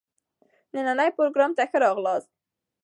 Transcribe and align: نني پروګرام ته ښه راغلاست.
نني 0.73 1.07
پروګرام 1.17 1.51
ته 1.57 1.63
ښه 1.69 1.77
راغلاست. 1.85 2.31